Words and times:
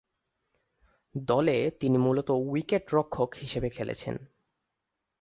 দলে 1.15 1.71
তিনি 1.79 1.97
মূলতঃ 1.97 2.31
উইকেট-রক্ষক 2.45 3.29
হিসেবে 3.33 3.69
খেলছেন। 3.69 4.15